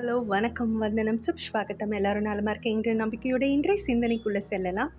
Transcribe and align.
Hello 0.00 0.14
வணக்கம். 0.24 0.70
வந்தனம். 0.78 1.18
சுப்ஷ்வாகத்தம் 1.24 1.90
எல்லாரும் 1.96 2.26
நலமாக 2.28 2.52
இருக்கீங்க 2.52 2.92
நம்பிக்கையோட 3.00 3.44
இன்றைய 3.54 3.80
சிந்தனைக்குள்ளே 3.86 4.38
செல்லலாம். 4.38 4.92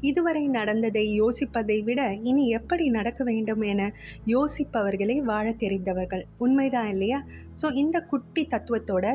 இதுவரை 0.00 0.42
நடந்ததை 0.56 1.04
யோசிப்பதை 1.20 1.76
விட 1.84 2.00
இனி 2.30 2.44
எப்படி 2.48 2.86
நடக்க 2.88 3.24
வேண்டும் 3.24 3.62
என 3.62 3.86
யோசிப்பவர்களே 4.26 5.16
வாழ 5.30 5.46
தெரிந்தவர்கள். 5.52 6.24
உண்மைதான் 6.38 6.88
இல்லையா? 6.88 7.20
ஸோ 7.62 7.72
இந்த 7.74 8.00
குட்டி 8.12 8.44
தத்துவத்தோட 8.54 9.14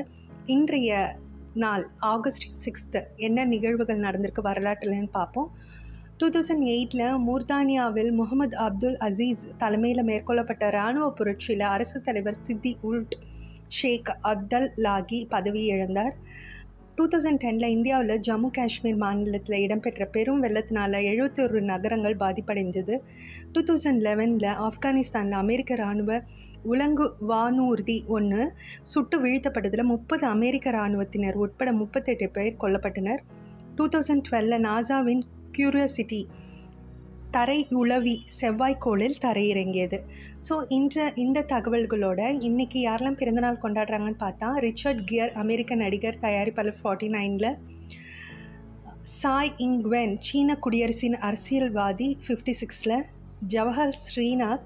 இன்றைய 0.56 1.06
நாள் 1.66 1.86
ஆகஸ்ட் 2.14 2.50
சிக்ஸ்த்து 2.64 3.04
என்ன 3.28 3.46
நிகழ்வுகள் 3.54 4.04
நடந்திருக்கு 4.08 4.50
வரலாற்றுலன்னு 4.50 5.16
பார்ப்போம். 5.20 5.50
டூ 6.18 6.30
தௌசண்ட் 6.36 6.68
எயிட்டில் 6.76 7.08
மூர்தானியாவில் 7.30 8.14
முகமது 8.22 8.58
அப்துல் 8.68 9.00
அசீஸ் 9.10 9.48
தலைமையில் 9.64 10.08
மேற்கொள்ளப்பட்ட 10.12 10.66
இராணுவ 10.78 11.10
புரட்சியில் 11.12 11.68
அரசு 11.76 12.00
தலைவர் 12.02 12.46
சித்தி 12.46 12.74
உல்ட் 12.92 13.18
ஷேக் 13.68 14.18
அப்தல் 14.24 14.70
லாகி 14.76 15.26
பதவி 15.30 15.72
இழந்தார். 15.72 16.14
டூ 16.96 17.08
தௌசண்ட் 17.08 17.38
டெனில் 17.38 17.68
இந்தியாவில் 17.68 18.20
ஜம்மு 18.20 18.50
காஷ்மீர் 18.50 18.96
மாநிலத்தில் 18.96 19.60
இடம்பெற்ற 19.60 20.06
பெரும் 20.06 20.44
வெள்ளத்தினால 20.44 21.02
எழுபத்தி 21.02 21.42
ஒரு 21.44 21.62
நகரங்கள் 21.62 22.18
பாதிப்படைந்தது. 22.18 22.96
டூ 23.52 23.62
தௌசண்ட் 23.62 24.02
லெவனில் 24.02 24.48
ஆப்கானிஸ்தானில் 24.68 25.38
அமெரிக்க 25.44 25.74
இராணுவ 25.74 26.22
உலங்கு 26.64 27.14
வானூர்தி 27.28 28.06
ஒன்று 28.06 28.54
சுட்டு 28.84 29.22
வீழ்த்தப்பட்டதில் 29.22 29.84
முப்பது 29.84 30.28
அமெரிக்க 30.28 30.70
இராணுவத்தினர் 30.70 31.36
உட்பட 31.36 31.72
முப்பத்தெட்டு 31.72 32.30
பேர் 32.30 32.56
கொல்லப்பட்டனர். 32.62 33.22
டூ 33.76 33.88
தௌசண்ட் 33.88 34.26
டுவெலில் 34.30 34.66
நாசாவின் 34.66 35.24
கியூரியாசிட்டி 35.58 36.28
தரை 37.32 37.58
உளவி 37.72 38.16
செவ்வாய்க்கோளில் 38.40 39.18
தரையிறங்கியது. 39.26 39.98
ஸோ 40.48 40.56
இன்ற 40.70 41.12
இந்த 41.16 41.46
தகவல்களோட 41.50 42.22
இன்றைக்கி 42.42 42.80
யாரெல்லாம் 42.80 43.20
பிறந்தநாள் 43.22 43.64
கொண்டாடுறாங்கன்னு 43.64 44.22
பார்த்தா 44.22 44.50
ரிச்சர்ட் 44.58 45.04
கியர் 45.04 45.34
அமெரிக்க 45.36 45.76
நடிகர் 45.76 46.22
தயாரிப்பாளர் 46.22 46.80
ஃபார்ட்டி 46.82 47.10
நைனில் 47.10 47.52
சாய் 49.12 49.54
இங்வென் 49.58 50.16
சீன 50.20 50.56
குடியரசின் 50.56 51.18
அரசியல்வாதி 51.20 52.10
ஃபிஃப்டி 52.24 52.54
சிக்ஸில் 52.54 52.98
ஜவஹர் 53.48 54.00
ஸ்ரீநாத் 54.06 54.66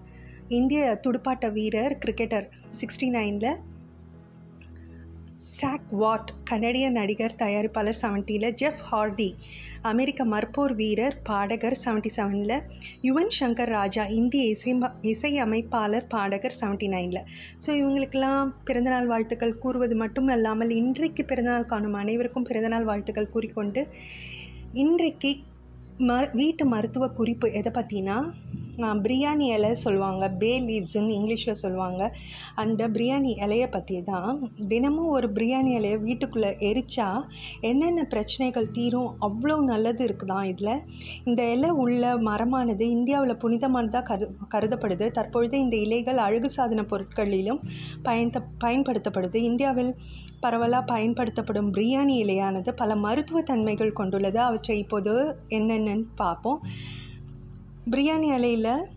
இந்திய 0.50 1.00
துடுப்பாட்ட 1.04 1.50
வீரர் 1.52 1.94
கிரிக்கெட்டர் 1.98 2.48
சிக்ஸ்டி 2.72 3.10
நைனில் 3.10 3.52
சாக் 5.42 5.92
வாட் 5.92 6.32
கனடிய 6.44 6.86
நடிகர் 6.90 7.36
தயாரிப்பாளர் 7.38 7.98
செவன்ட்டியில் 8.02 8.48
ஜெஃப் 8.56 8.82
ஹார்டி 8.90 9.28
அமெரிக்க 9.82 10.26
மற்போர் 10.26 10.74
வீரர் 10.76 11.16
பாடகர் 11.24 11.78
செவன்ட்டி 11.84 12.12
செவனில் 12.16 12.56
யுவன் 13.02 13.34
சங்கர் 13.40 13.72
ராஜா 13.72 14.04
இந்திய 14.10 14.44
இசை 14.46 14.74
இசையமைப்பாளர் 15.02 16.08
பாடகர் 16.08 16.58
செவன்ட்டி 16.62 16.90
நைனில் 16.90 17.24
ஸோ 17.66 17.70
இவங்களுக்கெல்லாம் 17.76 18.52
பிறந்தநாள் 18.64 19.06
வாழ்த்துக்கள் 19.06 19.58
கூறுவது 19.58 19.96
மட்டும் 19.96 20.28
அல்லாமல் 20.28 20.74
இன்றைக்கு 20.76 21.26
பிறந்தநாள் 21.26 21.66
காணும் 21.66 21.94
அனைவருக்கும் 21.94 22.44
பிறந்தநாள் 22.44 22.84
வாழ்த்துக்கள் 22.84 23.30
கூறிக்கொண்டு 23.30 23.84
இன்றைக்கு 24.74 25.32
ம 26.02 26.14
வீட்டு 26.34 26.66
மருத்துவ 26.66 27.08
குறிப்பு 27.12 27.48
எதை 27.54 27.72
பற்றினா 27.72 28.18
பிரியாணி 29.06 29.46
இலை 29.56 29.74
சொல்லுவாங்க 29.74 30.30
பே 30.30 30.60
லீவ்ஸுன்னு 30.60 31.16
இங்கிலீஷில் 31.18 31.60
சொல்லுவாங்க. 31.62 32.02
அந்த 32.56 32.88
பிரியாணி 32.88 33.32
இலையை 33.46 33.68
பற்றி 33.72 33.98
தான் 34.02 34.50
தினமும் 34.68 35.08
ஒரு 35.08 35.28
பிரியாணி 35.32 35.72
இலையை 35.80 35.98
வீட்டுக்குள்ளே 36.00 36.50
எரிச்சா 36.60 37.08
என்னென்ன 37.62 38.04
பிரச்சனைகள் 38.04 38.72
தீரும்? 38.72 39.12
அவ்வளோ 39.22 39.58
நல்லது 39.64 40.06
இருக்குதான் 40.08 40.44
இதில்? 40.44 40.82
இந்த 41.24 41.44
இலை 41.52 41.70
உள்ள 41.70 42.16
மரமானது 42.16 42.82
இந்தியாவில் 42.82 43.36
புனிதமானதாக 43.36 44.02
கரு 44.02 44.28
கருதப்படுது. 44.56 45.12
தற்பொழுது 45.12 45.60
இந்த 45.60 45.76
இலைகள் 45.76 46.18
அழகு 46.18 46.50
சாதன 46.50 46.84
பொருட்களிலும் 46.84 47.62
பயன்த 48.04 48.44
பயன்படுத்தப்படுது. 48.64 49.36
இந்தியாவில் 49.36 49.96
பரவலாக 50.40 50.84
பயன்படுத்தப்படும் 50.86 51.74
பிரியாணி 51.74 52.16
இலையானது 52.24 52.72
பல 52.72 52.96
மருத்துவ 52.96 53.42
தன்மைகள் 53.42 53.94
கொண்டுள்ளது. 53.94 54.40
அவற்றை 54.40 54.78
இப்போது 54.78 55.14
என்னென்னு 55.50 56.04
பார்ப்போம். 56.16 56.62
பிரியாணி 57.90 58.28
அலையில் 58.30 58.90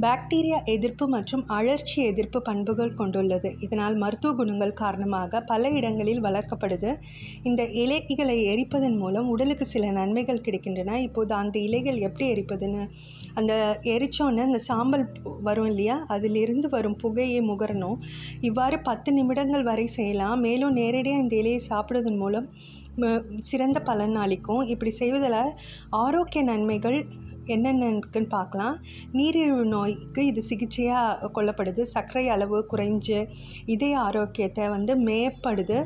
பாக்டீரியா 0.00 0.64
எதிர்ப்பு 0.64 1.08
மற்றும் 1.08 1.46
அழற்சி 1.46 2.02
எதிர்ப்பு 2.02 2.42
பண்புகள் 2.42 2.94
கொண்டுள்ளது. 2.94 3.54
இதனால் 3.60 3.96
மருத்துவ 3.96 4.34
குணங்கள் 4.34 4.72
காரணமாக 4.72 5.40
பல 5.40 5.68
இடங்களில் 5.68 6.22
வளர்க்கப்படுது. 6.22 6.96
இந்த 7.42 7.64
இலைகளை 7.64 8.36
எரிப்பதன் 8.54 8.96
மூலம் 8.96 9.28
உடலுக்கு 9.28 9.66
சில 9.66 9.90
நன்மைகள் 9.90 10.40
கிடைக்கின்றன. 10.40 10.94
இப்போது 10.94 11.34
அந்த 11.34 11.58
இலைகள் 11.58 11.98
எப்படி 11.98 12.34
எரிப்பதுன்னு 12.34 12.88
அந்த 13.34 13.80
எரிச்சோன்னே 13.82 14.42
அந்த 14.42 14.58
சாம்பல் 14.58 15.06
வரும் 15.42 15.66
இல்லையா? 15.66 16.04
அதிலிருந்து 16.08 16.68
வரும் 16.68 16.96
புகையை 16.96 17.40
முகரணும். 17.40 17.98
இவ்வாறு 18.40 18.80
பத்து 18.80 19.12
நிமிடங்கள் 19.12 19.62
வரை 19.62 19.86
செய்யலாம். 19.86 20.40
மேலும் 20.40 20.72
நேரடியாக 20.72 21.22
இந்த 21.22 21.36
இலையை 21.36 21.60
சாப்பிடுவதன் 21.68 22.16
மூலம் 22.16 22.48
சிறந்த 23.50 23.78
பலன் 23.88 24.16
அளிக்கும் 24.24 24.62
இப்படி 24.74 24.92
செய்வதில் 25.00 25.40
ஆரோக்கிய 26.04 26.42
நன்மைகள் 26.50 26.98
என்னென்னு 27.54 28.20
பார்க்கலாம். 28.34 28.74
நீரிழிவு 29.18 29.62
நோய்க்கு 29.74 30.20
இது 30.30 30.40
சிகிச்சையாக 30.48 31.30
கொள்ளப்படுது. 31.36 31.82
சர்க்கரை 31.92 32.24
அளவு 32.34 32.58
குறைஞ்சு 32.72 33.18
இதய 33.74 33.94
ஆரோக்கியத்தை 34.08 34.66
வந்து 34.74 34.92
மேப்படுது 35.08 35.78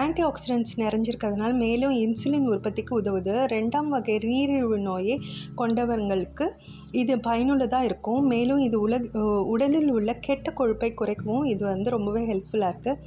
ஆன்டி 0.00 0.22
ஆக்சிடென்ட்ஸ் 0.28 0.76
நிறைஞ்சிருக்கிறதுனால 0.84 1.52
மேலும் 1.64 1.94
இன்சுலின் 2.04 2.48
உற்பத்திக்கு 2.54 2.94
உதவுது. 3.00 3.34
ரெண்டாம் 3.54 3.92
வகை 3.94 4.16
நீரிழிவு 4.32 4.78
நோயை 4.88 5.18
கொண்டவங்களுக்கு 5.60 6.48
இது 7.02 7.14
பயனுள்ளதாக 7.26 7.86
இருக்கும். 7.88 8.22
மேலும் 8.32 8.60
இது 8.66 8.76
உலக 8.84 9.22
உடலில் 9.52 9.90
உள்ள 9.96 10.10
கெட்ட 10.26 10.50
கொழுப்பை 10.58 10.90
குறைக்கவும் 11.00 11.46
இது 11.52 11.62
வந்து 11.72 11.88
ரொம்பவே 11.94 12.22
ஹெல்ப்ஃபுல்லாக 12.30 12.72
இருக்குது 12.72 13.00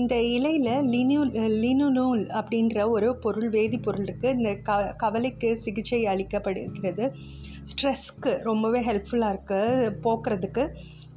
இந்த 0.00 0.14
இலையில் 0.36 0.72
லினியூ 0.94 1.22
லினுனூல் 1.64 2.24
அப்படின்ற 2.38 2.85
ஒரு 2.90 3.08
பொருள் 3.24 3.50
வேதிப்பொருள் 3.50 4.06
இருக்குது 4.06 4.36
இந்த 4.38 4.50
க 4.68 4.94
கவலைக்கு 4.96 5.48
சிகிச்சை 5.64 6.00
அளிக்கப்படுகிறது. 6.04 7.06
ஸ்ட்ரெஸ்க்கு 7.70 8.32
ரொம்பவே 8.42 8.80
ஹெல்ப்ஃபுல்லாக 8.80 9.34
இருக்குது 9.34 9.92
போக்குறதுக்கு. 10.04 10.64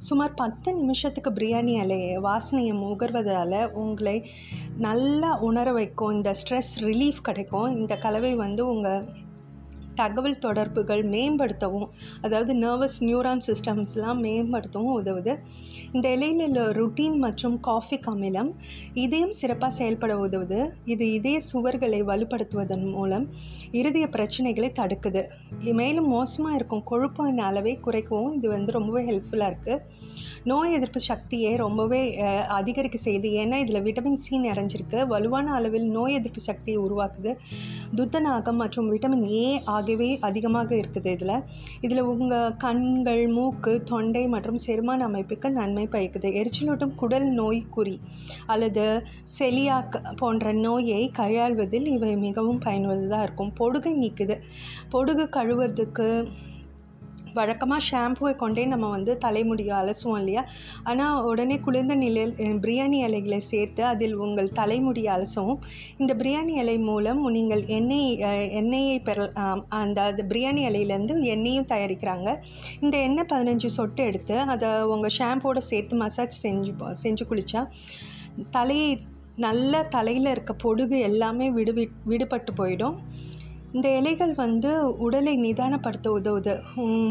சுமார் 0.08 0.34
பத்து 0.34 0.74
நிமிஷத்துக்கு 0.74 1.30
பிரியாணி 1.30 1.72
இலையை 1.82 2.12
வாசனையை 2.26 2.74
முகர்வதால் 2.84 3.72
உங்களை 3.72 4.14
நல்லா 4.78 5.30
உணர 5.48 5.72
வைக்கும். 5.72 6.12
இந்த 6.12 6.30
ஸ்ட்ரெஸ் 6.40 6.72
ரிலீஃப் 6.80 7.20
கிடைக்கும். 7.22 7.68
இந்த 7.76 7.96
கலவை 7.96 8.34
வந்து 8.34 8.62
உங்கள் 8.66 9.04
தகவல் 9.94 10.38
தொடர்புகள் 10.38 11.02
மேம்படுத்தவும் 11.04 11.88
அதாவது 12.20 12.54
நர்வஸ் 12.54 12.98
நியூரான் 12.98 13.42
சிஸ்டம்ஸ்லாம் 13.46 14.20
மேம்படுத்தவும் 14.26 14.96
உதவுது. 15.00 15.38
இந்த 15.92 16.12
இலையில் 16.12 16.42
உள்ள 16.46 16.72
ருட்டீன் 16.72 17.16
மற்றும் 17.16 17.60
காஃபிக் 17.60 18.08
அமிலம் 18.08 18.50
இதயம் 18.94 19.32
சிறப்பாக 19.32 19.72
செயல்பட 19.72 20.16
உதவுது. 20.16 20.60
இது 20.84 21.12
இதய 21.12 21.40
சுவர்களை 21.52 22.02
வலுப்படுத்துவதன் 22.02 22.86
மூலம் 22.90 23.26
இருதய 23.70 24.06
பிரச்சனைகளை 24.16 24.70
தடுக்குது. 24.80 25.22
மேலும் 25.80 26.08
மோசமாக 26.08 26.54
இருக்கும் 26.54 26.84
கொழுப்பின் 26.90 27.42
அளவை 27.48 27.78
குறைக்கவும் 27.86 28.34
இது 28.34 28.48
வந்து 28.48 28.72
ரொம்பவே 28.72 29.02
ஹெல்ப்ஃபுல்லாக 29.10 29.52
இருக்குது 29.52 29.82
நோய் 30.44 30.72
எதிர்ப்பு 30.72 31.00
சக்தியை 31.00 31.56
ரொம்பவே 31.56 32.00
அதிகரிக்க 32.58 32.98
செய்யுது 33.04 33.28
ஏன்னா 33.40 33.56
இதில் 33.62 33.82
விட்டமின் 33.86 34.20
சி 34.24 34.38
நிறைஞ்சிருக்கு. 34.40 34.98
வலுவான 35.06 35.52
அளவில் 35.52 35.86
நோய் 35.90 36.16
எதிர்ப்பு 36.18 36.40
சக்தியை 36.40 36.78
உருவாக்குது. 36.82 37.32
துத்தநாகம் 37.98 38.58
மற்றும் 38.62 38.88
விட்டமின் 38.92 39.26
ஏ 39.32 39.62
ஆகியவை 39.64 40.18
அதிகமாக 40.28 40.74
இருக்குது 40.74 41.12
இதில். 41.16 41.34
இதில் 41.80 42.02
உங்கள் 42.12 42.56
கண்கள் 42.56 43.24
மூக்கு 43.28 43.82
தொண்டை 43.82 44.24
மற்றும் 44.28 44.60
செரிமான 44.66 45.08
அமைப்புக்கு 45.08 45.50
நன்மை 45.50 45.86
பயக்குது. 45.96 46.30
எரிச்சலூட்டும் 46.42 46.94
குடல் 46.94 47.28
நோய் 47.40 47.62
குறி 47.76 47.96
அல்லது 48.46 48.86
செலியாக் 49.38 49.98
போன்ற 50.16 50.52
நோயை 50.66 51.02
கையாள்வதில் 51.20 51.88
இவை 51.96 52.16
மிகவும் 52.16 52.62
பயனுள்ளதாக 52.66 53.26
இருக்கும். 53.26 53.52
பொடுகை 53.60 53.94
நீக்குது. 54.02 54.36
பொடுகு 54.94 55.26
கழுவுறதுக்கு 55.38 56.08
வழக்கமாக 57.38 57.82
ஷாம்புவை 57.88 58.32
கொண்டே 58.42 58.64
நம்ம 58.72 58.88
வந்து 58.94 59.12
தலைமுடியை 59.24 59.74
அலசுவோம் 59.80 60.18
இல்லையா? 60.20 60.42
ஆனால் 60.90 61.18
உடனே 61.30 61.56
குளிர்ந்த 61.66 61.94
நிலையில் 62.04 62.34
பிரியாணி 62.64 62.98
இலைகளை 63.08 63.40
சேர்த்து 63.50 63.84
அதில் 63.92 64.16
உங்கள் 64.26 64.50
தலைமுடியை 64.60 65.10
அலசவும். 65.16 65.60
இந்த 66.00 66.14
பிரியாணி 66.22 66.54
இலை 66.62 66.76
மூலம் 66.88 67.22
நீங்கள் 67.36 67.64
எண்ணெய் 67.78 68.10
எண்ணெயை 68.60 68.98
பெற 69.08 69.28
அந்த 69.80 70.00
அது 70.10 70.24
பிரியாணி 70.32 70.62
இலையிலேருந்து 70.70 71.16
எண்ணெயும் 71.36 71.70
தயாரிக்கிறாங்க. 71.74 72.28
இந்த 72.84 72.96
எண்ணெய் 73.06 73.30
பதினஞ்சு 73.34 73.70
சொட்டு 73.78 74.02
எடுத்து 74.10 74.38
அதை 74.54 74.70
உங்கள் 74.94 75.16
ஷாம்போடு 75.18 75.62
சேர்த்து 75.70 76.02
மசாஜ் 76.04 76.42
செஞ்சு 76.44 76.74
செஞ்சு 77.04 77.26
குளித்தா 77.30 77.62
தலையை 78.56 78.90
நல்ல 79.44 79.74
தலையில் 79.94 80.30
இருக்க 80.32 80.52
பொடுகு 80.62 80.96
எல்லாமே 81.08 81.46
விடுவி 81.56 81.84
விடுபட்டு 82.10 82.52
போயிடும். 82.58 82.96
இந்த 83.76 83.88
இலைகள் 83.98 84.32
வந்து 84.34 84.70
உடலை 85.04 85.32
நிதானப்படுத்த 85.42 86.08
உதவுது. 86.18 86.54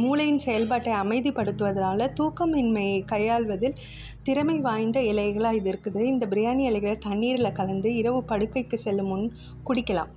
மூளையின் 0.03 0.41
செயல்பாட்டை 0.45 0.93
அமைதிப்படுத்துவதனால 0.93 2.07
தூக்கமின்மையை 2.17 2.97
கையாள்வதில் 3.11 3.77
திறமை 4.23 4.57
வாய்ந்த 4.65 4.99
இலைகளாக 5.11 5.59
இது 5.59 5.69
இருக்குது. 5.73 6.01
இந்த 6.13 6.25
பிரியாணி 6.31 6.65
இலைகளை 6.69 6.97
தண்ணீரில் 7.07 7.57
கலந்து 7.59 7.91
இரவு 8.01 8.19
படுக்கைக்கு 8.31 8.79
செல்லும் 8.85 9.09
முன் 9.11 9.25
குடிக்கலாம். 9.69 10.11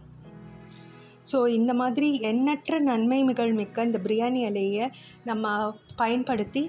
ஸோ 1.30 1.38
இந்த 1.58 1.72
மாதிரி 1.80 2.08
எண்ணற்ற 2.30 2.78
நன்மைகள் 2.90 3.52
மிக்க 3.52 3.88
இந்த 3.88 3.98
பிரியாணி 4.06 4.40
இலையை 4.48 4.86
நம்ம 5.24 5.54
பயன்படுத்தி 6.00 6.62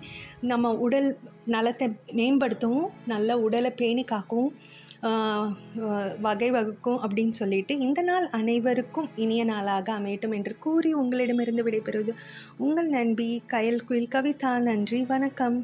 நம்ம 0.52 0.74
உடல் 0.86 1.10
நலத்தை 1.56 1.88
மேம்படுத்தவும் 2.20 2.90
நல்ல 3.14 3.40
உடலை 3.46 3.72
பேணி 3.82 4.04
காக்கவும் 4.12 4.54
வகை 6.22 6.50
வகுக்கும் 6.52 7.00
அப்படின்னு 7.04 7.30
சொல்லிட்டு 7.30 7.78
இந்த 7.78 8.02
நாள் 8.02 8.28
அனைவருக்கும் 8.30 9.10
இனிய 9.16 9.44
நாளாக 9.44 10.00
அமையட்டும் 10.00 10.36
என்று 10.36 10.56
கூறி 10.60 10.94
உங்களிடமிருந்து 10.94 11.64
விடைபெறுவது 11.64 12.14
உங்கள் 12.58 12.90
நண்பி 12.90 13.44
கயல் 13.54 13.86
குயில் 13.86 14.14
கவிதா. 14.16 14.62
நன்றி 14.62 15.04
வணக்கம். 15.04 15.58